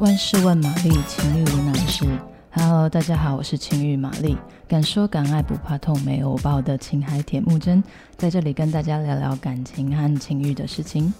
[0.00, 2.06] 万事问玛丽，情欲无难事。
[2.52, 4.36] Hello，大家好，我是情欲玛丽，
[4.68, 7.82] 敢说敢爱不怕痛，没有把我的情海铁木真，
[8.16, 11.12] 在这里跟大家聊聊感情和情欲的事情。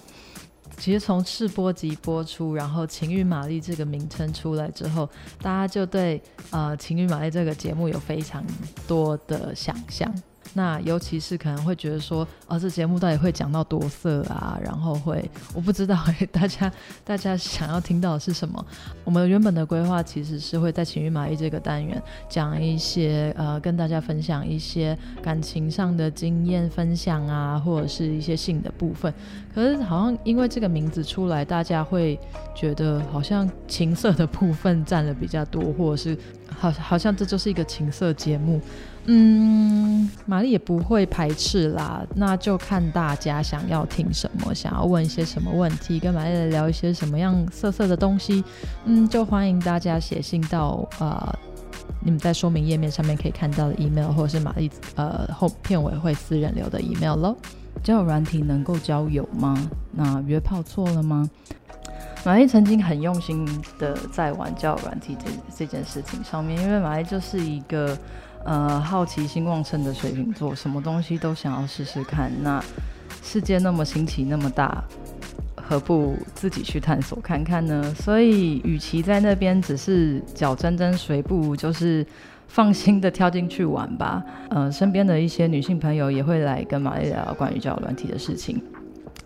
[0.77, 5.10] 其实从试播集播出，然后情欲玛丽这个名称出来之后，
[5.42, 8.45] 大家就对呃情欲玛丽这个节目有非常
[8.86, 10.08] 多的想象。
[10.54, 14.58] 那尤其是可能会觉得说，哦，这节目到底会讲到多色啊？
[14.62, 15.96] 然后会，我不知道，
[16.32, 16.72] 大家
[17.04, 18.64] 大家想要听到的是什么？
[19.04, 29.12] 我们原本的规划其实是会在情欲玛丽这个单元讲一些，呃，跟大家分享一些感情上的经验分享啊，或者是一些性的部分。
[29.54, 32.19] 可是好像因为这个名字出来，大家会
[32.55, 36.17] 觉得好像情色的部分占了比较多，或者是
[36.56, 38.61] 好好像这就是一个情色节目。
[39.11, 48.45] 嗯，玛丽也不会排斥啦，那就看大家想要听什么，想要问一些什么问题，跟玛丽聊一些什么样色色的东西。
[48.84, 51.34] 嗯，就欢迎大家写信到呃，
[52.05, 57.34] 你们在说明页面上面可以看到的 email，或者是玛丽呃后片尾会私人留的 email 喽。
[57.83, 59.56] 交友软体能够交友吗？
[59.92, 61.30] 那约炮错了吗？
[62.24, 63.47] 玛丽曾经很用心
[63.78, 67.97] 的在玩交友软体这这件事情上面，因为玛丽就是一个。
[68.44, 72.30] 呃，好奇心旺盛的水瓶座，什么东西都想要试试看。
[72.42, 72.64] 那
[73.20, 74.83] 世界那么新奇，那么大，
[75.56, 77.83] 何不自己去探索看看呢？
[77.94, 82.06] 所以，与其在那边只是脚沾沾水，不如就是
[82.46, 84.24] 放心的跳进去玩吧。
[84.48, 88.62] 呃，身边的一些女性朋友也会来跟玛丽聊关于交友软体的事情。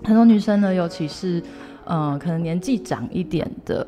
[0.03, 1.41] 很多女生呢，尤其是
[1.85, 3.87] 呃，可能年纪长一点的，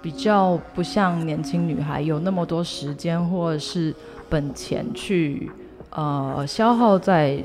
[0.00, 3.94] 比较不像年轻女孩有那么多时间，或者是。
[4.30, 5.50] 本钱去
[5.88, 7.42] 呃消耗在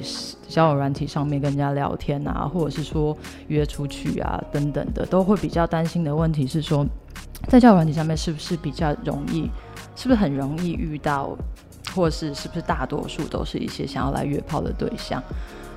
[0.50, 6.86] 交友软体上面跟人家聊天啊，或者是说约出去啊等等的，都会比较担心的问题是说，
[7.48, 9.50] 在交友软体上面是不是比较容易，
[9.96, 11.38] 是不是很容易遇到，
[11.96, 15.24] 或是是不是大多数都是一些想要来约炮的对象？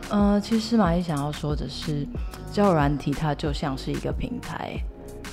[0.08, 2.06] 呃，其实玛丽想要说的是，
[2.52, 4.78] 交友软体它就像是一个平台。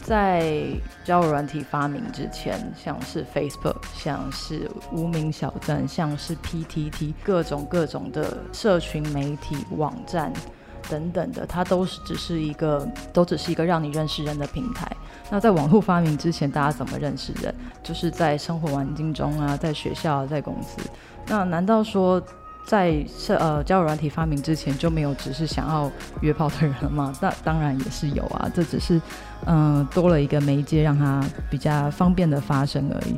[0.02, 0.66] 在
[1.06, 10.34] 交友软体发明之前，像是 Facebook，像是无名小站，像是 PTT，各种各种的社群媒体网站
[10.90, 14.92] 等等的，它都是只是一个，都只是一个让你认识人的平台。
[15.30, 17.54] 那在网络发明之前，大家怎么认识人？
[17.82, 20.82] 就是在生活环境中啊，在学校，在公司。
[21.28, 22.22] 那难道说？
[22.66, 25.92] 在社呃交友软体发明之前就没有只是想要
[26.22, 27.14] 约炮的人了吗？
[27.22, 29.00] 那当然也是有啊，这只是
[29.46, 33.16] 嗯、多了一个媒介让它比较方便的发生而已。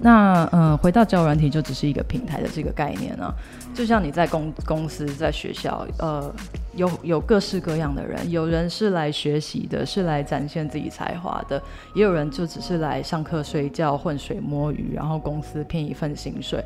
[0.00, 3.32] 那嗯、回到交友软体就只是一个平台的这个概念啊，
[3.72, 6.30] 就像你在公公司在学校呃
[6.74, 11.62] 有有各式各样的人，有人是来学习的，是来展现自己才华的，
[11.94, 16.62] 也有人就只是来上课睡觉浑水摸鱼，然后公司骗一份薪水。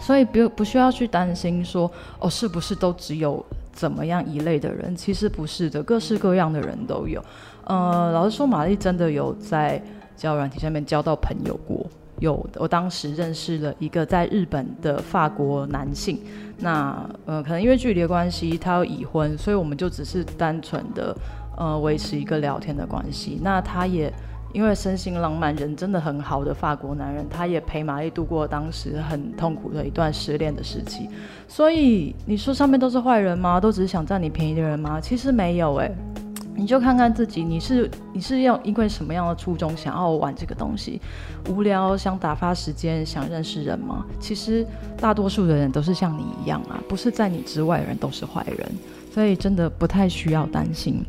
[0.00, 4.94] 所以不不需要去担心说哦，是不是都只有怎么样一类的人？
[4.94, 7.22] 其实不是的，各式各样的人都有。
[7.64, 9.82] 呃，老实说，玛丽真的有在
[10.16, 11.86] 交友软体上面交到朋友过。
[12.20, 16.20] 有，我当时认识了一个在日本的法国男性。
[16.58, 21.16] 那呃，可能因为距离的关系，他要已婚，所以我们就只是单纯的
[21.56, 23.40] 呃维持一个聊天的关系。
[23.42, 24.12] 那他也。
[24.54, 31.10] 因为生性浪漫，人真的很好的法国男人，他也陪玛丽度过当时很痛苦的一段失恋的时期。
[31.48, 33.60] 所以你说上面都是坏人吗？
[33.60, 35.00] 都只是想占你便宜的人吗？
[35.00, 35.90] 其实没有哎，
[36.54, 41.00] 你就看看自己，你是你是要因为什么样的初衷想要玩这个东西？
[41.48, 44.06] 无聊想打发时间，想认识人吗？
[44.20, 44.64] 其实
[44.96, 48.72] 大多数的人都是像你一样啊，不是在你之外的人都是坏人，
[49.12, 51.04] 所以真的不太需要担心。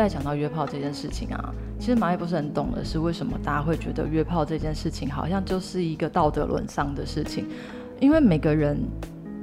[0.00, 7.46] 再讲到约炮这件事情啊，其实马也不是很懂的是，为什么大家会觉得约炮这件事情好像就是一个道德沦丧的事情？
[8.00, 8.78] 因为每个人，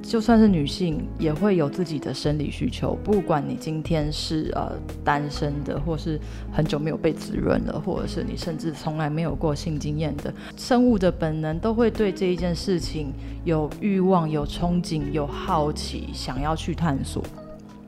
[0.02, 2.98] 就算是女性，也会有自己的生理需求。
[3.04, 4.72] 不管你今天是呃
[5.04, 6.20] 单身的，或是
[6.52, 13.14] 很久没有被滋润了，或者是你甚至从来没有过性经验的，生物的本能都会对这一件事情
[13.44, 17.24] 有欲望、有憧憬、有好奇，想要去探索。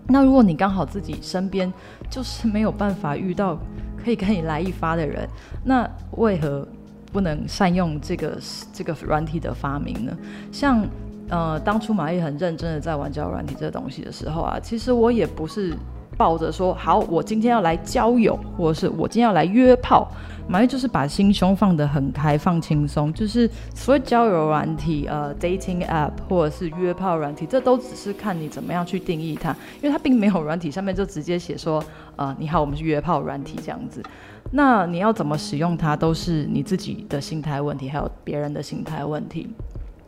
[0.10, 1.72] 那如果你刚好自己身边
[2.10, 3.58] 就是没有办法遇到
[4.04, 5.28] 可以跟你来一发的人，
[5.64, 6.68] 那为何
[7.12, 8.38] 不能善用这个
[8.74, 10.18] 这个软体的发明呢？
[10.52, 10.84] 像
[11.30, 15.78] 呃当初玛丽很认真的在玩交友软体这个东西的时候啊，其实我也不是。
[16.20, 20.06] 抱着说好，我今天要来交友，或者是我今天要来约炮，
[20.50, 31.82] 玛丽就是把心胸放得很开放轻松，就是所谓交友软体，呃，dating app 或者是约炮软体，这都只是看你怎么样去定义它，因为它并没有软体上面就直接写说，
[32.18, 34.04] 呃，你好，我们是约炮软体这样子。
[34.52, 39.48] 那你要怎么使用它，都是你自己的心态问题，还有别人的心态问题。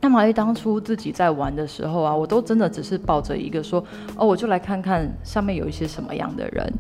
[0.02, 3.84] 那么当初自己在玩的时候啊，我都真的只是抱着一个说，
[4.18, 6.74] 哦，我就来看看上面有一些什么样的人，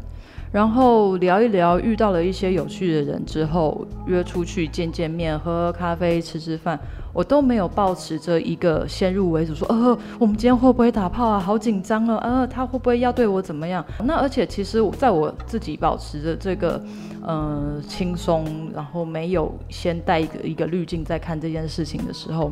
[0.51, 6.79] 然后聊一聊，遇到了一些有趣的人之后，约出去见见面，喝喝咖啡，吃吃饭，
[7.13, 11.39] 我都没有抱持着一个先入为主说，呃，我们今天会不会打炮啊？
[11.39, 12.17] 好紧张啊！
[12.23, 13.85] 呃，他会不会要对我怎么样？
[14.03, 16.81] 那而且其实在我自己保持着这个，
[17.21, 22.51] 呃，轻松，然后没有先带一个一个滤镜在看这件事情的时候。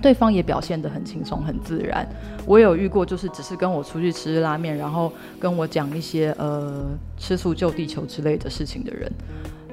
[0.00, 2.06] 对方也表现得很轻松、很自然。
[2.46, 6.86] 我有遇过，就是只是跟我出去吃拉面，然后跟我讲一些呃
[7.16, 9.10] 吃素救地球之类的事情的人，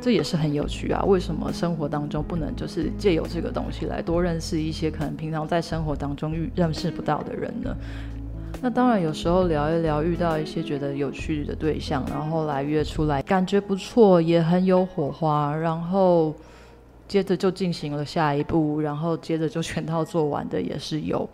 [0.02, 1.04] 这也是很有趣啊。
[1.06, 7.76] 为什么生活当中不能就是借由这个东西来多认识一些可能平常在生活当中遇认识不到的人呢？
[8.64, 16.34] 那当然，有时候聊一聊，遇到一些觉得有趣的对象，然后来约出来，感觉不错，也很有火花，然后。
[17.08, 21.28] 接着就进行了下一步，然后接着就全套做完的也是有。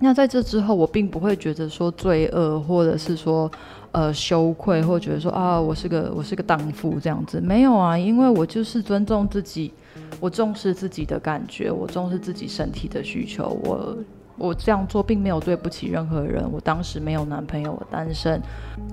[0.00, 3.50] 那在这之后，我并不会觉得说罪恶，或者是说
[3.90, 9.72] 呃羞愧，或觉得说啊我是个我是个荡妇这样子，没有啊，因为我就是尊重自己，
[10.20, 13.96] 我重视自己的感觉，我重视自己身体的需求，我
[14.36, 16.48] 我这样做并没有对不起任何人。
[16.52, 18.40] 我当时没有男朋友，我单身，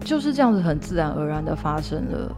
[0.03, 2.35] 就是这样子很自然而然的发生了。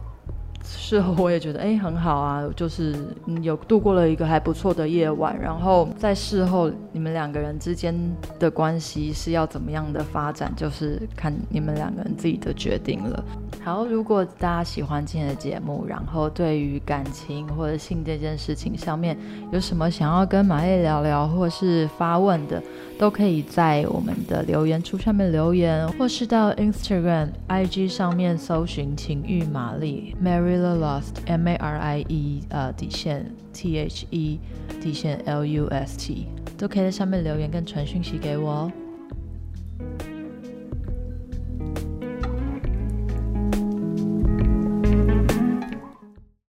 [0.64, 2.94] 事后我也觉得哎很好啊，就是
[3.42, 5.38] 有度过了一个还不错的夜晚。
[5.40, 7.94] 然后在事后你们两个人之间
[8.38, 13.24] 的关系是要怎么样的发展，就是看你们两个人自己的决定了。
[13.64, 19.18] 好，如果大家喜欢今天的节目，然后对于感情或者性这件事情上面
[19.52, 22.62] 有什么想要跟玛丽聊聊，或是发问的，
[22.98, 34.40] 都可以在我们的留言处上面留言，或是到 Instagram、IG 上面搜寻情欲玛丽 Mary Marie Lost，M A R I E，呃底线 T H E
[34.80, 38.72] 底线 L U S T 都可以在上面留言跟传讯息给我哦。